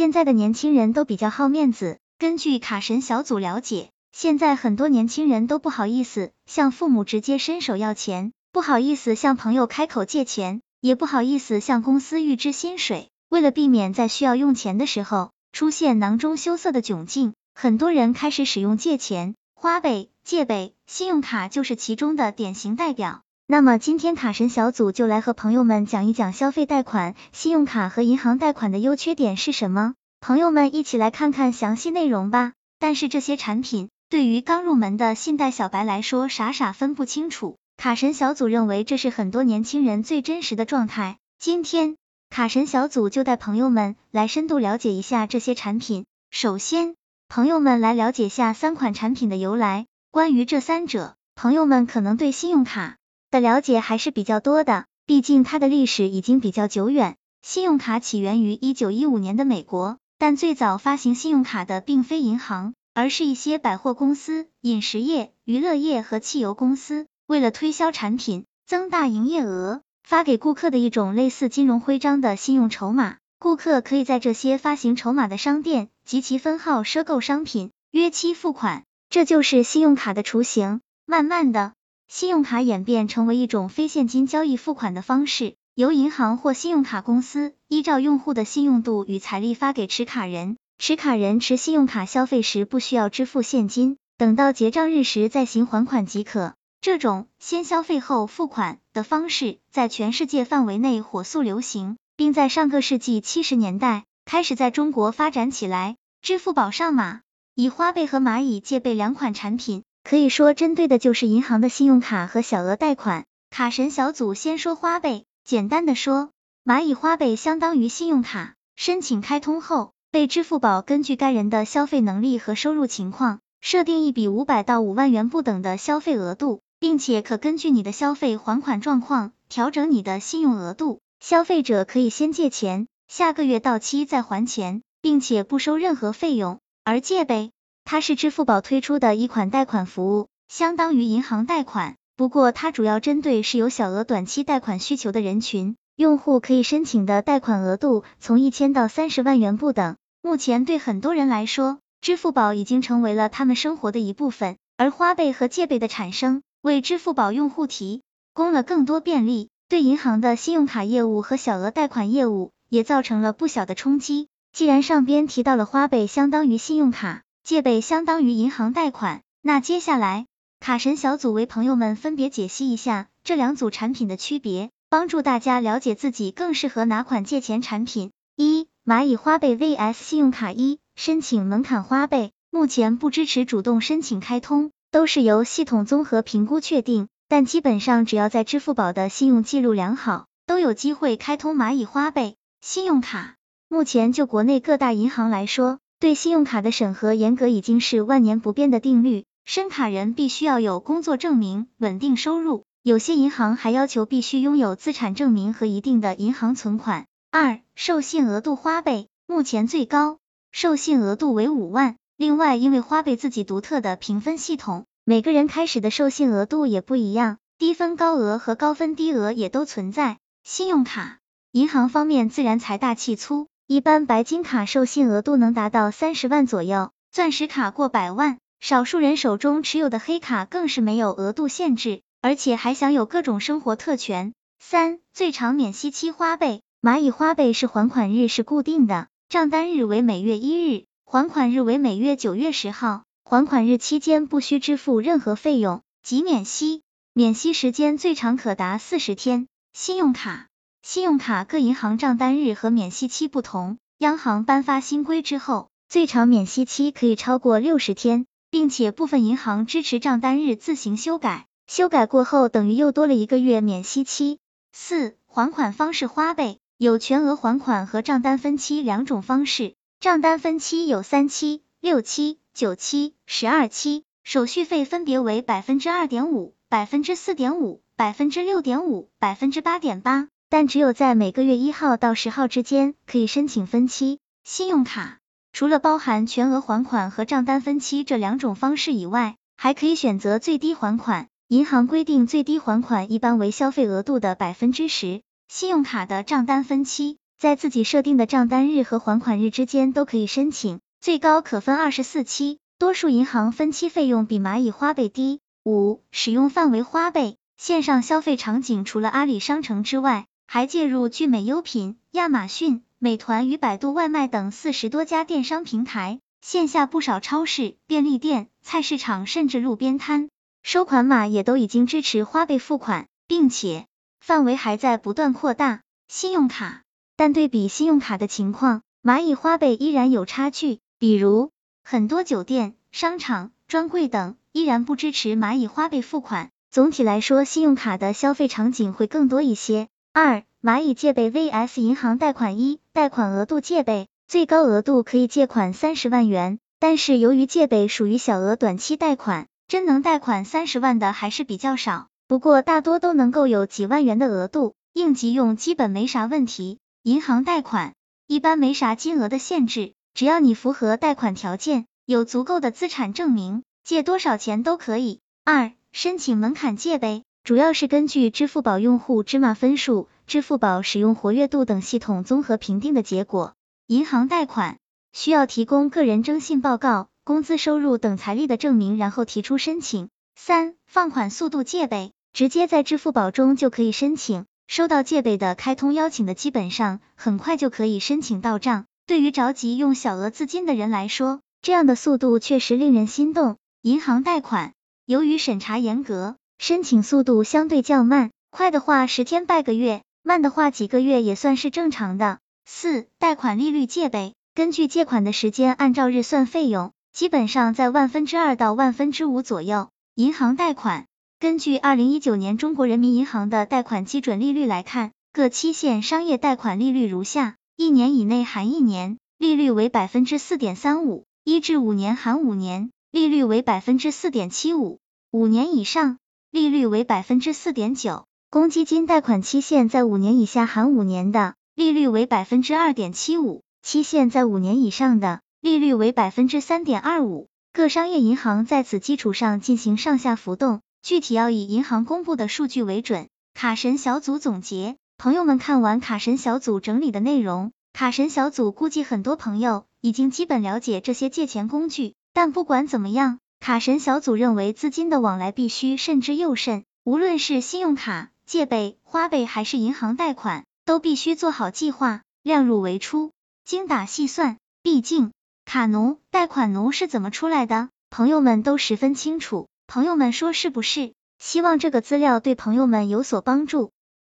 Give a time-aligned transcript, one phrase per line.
[0.00, 13.10] 现在的年轻人都比较好面子，根据卡神小组了解，现在很多年轻人都不好意思向父母直接伸手要钱，不好意思向朋友开口借钱，也不好意思向公司预支薪水。
[13.28, 23.20] 为了避免在需要用钱的时候出现囊中羞涩的窘境，很多人开始使用借钱、花呗、借呗，信用卡就是其中的典型代表。
[23.50, 29.94] 那么今天卡神小组就来和朋友们讲一讲消费贷款、信用卡和银行贷款的优缺点是什么？
[30.20, 32.52] 朋友们一起来看看详细内容吧。
[32.78, 37.56] 但是这些产品对于刚入门的信贷小白来说，傻傻分不清楚。
[37.76, 41.18] 卡神小组认为这是很多年轻人最真实的状态。
[41.40, 41.96] 今天
[42.30, 46.04] 卡神小组就带朋友们来深度了解一下这些产品。
[46.30, 46.94] 首先，
[47.28, 49.86] 朋友们来了解下三款产品的由来。
[50.12, 52.98] 关于这三者，朋友们可能对信用卡。
[53.30, 57.16] 的了解还是比较多的，毕竟它的历史已经比较久远。
[57.42, 67.06] 信用卡起源于一九一五年的美国，但最早发行信用卡的并非银行，而是一些百货公司、饮食业、娱乐业和汽油公司。
[67.26, 73.18] 为了推销产品、增大营业额，发给顾客的一种类似金融徽章的信用筹码。
[73.38, 80.80] 顾客可以在这些发行筹码的商店及其分号赊购商品，约期付款，这就是信用卡的雏形。
[81.06, 81.72] 慢慢的。
[82.12, 96.54] 信用卡演变成为一种非现金交易付款的方式，由银行或信用卡公司依照用户的信用度与财力发给持卡人，持卡人持信用卡消费时不需要支付现金，等到结账日时再行还款即可。
[96.80, 105.94] 这种先消费后付款的方式在全世界范围内火速流行，并在上个世纪七十年代开始在中国发展起来。
[106.22, 107.20] 支付宝上马，
[107.54, 109.84] 以花呗和蚂蚁借呗两款产品。
[110.02, 113.24] 可以说，针对的就是银行的信用卡和小额贷款。
[113.50, 116.30] 卡神小组先说花呗，简单的说，
[116.64, 131.00] 蚂蚁花呗相当于信用卡，申请开通后，被支付宝根据该人的消费能力和收入情况，设定一笔五百到五万元不等的消费额度，并且可根据你的消费还款状况调整你的信用额度。
[131.18, 136.58] 消费者可以先借钱，下个月到期再还钱，并且不收任何费用。
[136.84, 137.50] 而借呗。
[137.90, 149.96] 它是支付宝推出的一款贷款服务，相当于银行贷款，不过它主要针对是有小额短期贷款需求的人群，用户可以申请的贷款额度从一千到三十万元不等。
[150.22, 158.02] 目前对很多人来说，支付宝已经成为了他们生活的一部分，而花呗和借呗的产生，为支付宝用户提
[158.32, 164.28] 供了更多便利，对银行的信用卡业务和小额贷款业务也造成了不小的冲击。
[164.52, 167.22] 既然上边提到了花呗相当于信用卡。
[167.50, 170.26] 借呗相当于银行贷款，那接下来
[170.60, 178.12] 卡神小组为朋友们分别解析一下这两组产品的区别，帮助大家了解自己更适合哪款借钱产品。
[178.36, 180.52] 一、蚂蚁花呗 vs 信用卡。
[180.52, 193.34] 一、申请门槛花呗目前不支持主动申请开通，都是由系统综合评估确定，但基本上只要在支付宝的信用记录良好，都有机会开通蚂蚁花呗信用卡。
[193.66, 195.80] 目前就国内各大银行来说。
[196.00, 207.04] 对信用卡的审核严格已经是万年不变的定律，申卡人必须要有工作证明、稳定收入，有些银行还要求必须拥有资产证明和一定的银行存款。
[207.30, 210.16] 二、授信额度花呗目前最高
[210.52, 220.16] 授信额度为五万，另外因为花呗自己独特的评分系统，每个人开始的授信额度也不一样，低分高额和高分低额也都存在。
[220.44, 221.18] 信用卡
[221.52, 223.48] 银行方面自然财大气粗。
[223.70, 234.32] 一般白金卡授信额度能达到三十万左右，钻石卡过百万，少数人手中持有的黑卡更是没有额度限制，而且还享有各种生活特权。
[234.58, 246.82] 三、最长免息期花呗，蚂蚁花呗是还款日是固定的，账单日为每月一日，还款日为每月九月十号，还款日期间不需支付任何费用，即免息，
[247.12, 249.46] 免息时间最长可达四十天。
[249.72, 250.48] 信用卡。
[250.82, 264.38] 信用卡各银行账单日和免息期不同，央行颁发新规之后，最长免息期可以超过六十天，并且部分银行支持账单日自行修改，修改过后等于又多了一个月免息期。
[264.72, 280.28] 四、还款方式花呗有全额还款和账单分期两种方式，账单分期有三期、六期、九期、十二期，手续费分别为百分之二点五、百分之四点五、百分之六点五、百分之八点八。
[280.50, 284.18] 但只有在每个月一号到十号之间可以申请分期。
[284.42, 285.18] 信用卡
[285.52, 291.28] 除了包含全额还款和账单分期这两种方式以外，还可以选择最低还款。
[291.46, 295.22] 银行规定最低还款一般为消费额度的百分之十。
[295.48, 302.58] 信用卡的账单分期在自己设定的账单日和还款日之间都可以申请，最高可分二十四期。
[302.78, 305.40] 多数银行分期费用比蚂蚁花呗低。
[305.64, 320.28] 五、使用范围花呗线上消费场景除了阿里商城之外，还介入聚美优品、亚马逊、美团与百度外卖等四十多家电商平台，线下不少超市、便利店、菜市场甚至路边摊，
[320.64, 323.86] 收款码也都已经支持花呗付款，并且
[324.20, 325.82] 范围还在不断扩大。
[326.08, 326.82] 信用卡，
[327.14, 331.52] 但对比信用卡的情况，蚂蚁花呗依然有差距，比如。
[331.84, 336.50] 很多酒店、商场、专柜等依然不支持蚂蚁花呗付款。
[336.72, 339.86] 总体来说，信用卡的消费场景会更多一些。
[340.12, 352.08] 二、蚂蚁借呗 vs 银行贷款一、贷款额度借呗，最高额度可以借款三十万元，但是由于借呗属于小额短期贷款，真能贷款三十万的还是比较少。
[352.26, 356.80] 不过大多都能够有几万元的额度，应急用基本没啥问题。
[357.04, 357.94] 银行贷款
[358.26, 359.92] 一般没啥金额的限制。
[360.12, 365.20] 只要你符合贷款条件，有足够的资产证明，借多少钱都可以。
[365.44, 373.54] 二、申请门槛借呗，主要是根据支付宝用户芝麻分数、支付宝使用活跃度等系统综合评定的结果。
[373.88, 374.78] 银行贷款
[375.12, 380.10] 需要提供个人征信报告、工资收入等财力的证明，然后提出申请。
[380.36, 388.84] 三、放款速度借呗，直接在支付宝中就可以申请，收到借呗的开通邀请的，基本上很快就可以申请到账。
[389.08, 393.56] 对于着急用小额资金的人来说，这样的速度确实令人心动。
[393.82, 394.72] 银行贷款
[395.04, 402.38] 由于审查严格，申请速度相对较慢，快的话十天半个月，慢的话几个月也算是正常的。
[402.66, 409.88] 四、贷款利率借呗，根据借款的时间按照日算费用，基本上在万分之二到万分之五左右。
[410.16, 411.06] 银行贷款
[411.38, 417.56] 根据二零一九年中国人民银行的贷款基准利率来看，各期限商业贷款利率如下。
[417.74, 424.98] 一年以内含一年，利率为百分之四点三五；一至五年含五年，利率为百分之四点七五；
[425.30, 426.18] 五年以上，
[426.50, 428.24] 利率为百分之四点九。
[428.50, 437.48] 公积金贷款期限在五年以下含五年的，利率为百分之二点七五；期限在五年以上的，利率为百分之三点二五。
[437.72, 443.28] 各商业银行在此基础上进行上下浮动，具体要以银行公布的数据为准。
[443.54, 444.96] 卡神小组总结。
[445.18, 463.32] 朋友们看完卡神小组整理的内容，卡神小组估计很多朋友已经基本了解这些借钱工具，但不管怎么样，卡神小组认为资金的往来必须慎之又慎，无论是信用卡、借呗、花呗还是银行贷款，都必须做好计划，量入为出，
[463.66, 464.56] 精打细算。
[464.82, 465.32] 毕竟
[465.66, 469.68] 卡奴、贷款奴是怎么出来的，朋友们都十分清楚。
[469.86, 471.12] 朋友们说是不是？
[471.38, 473.92] 希望这个资料对朋友们有所帮助。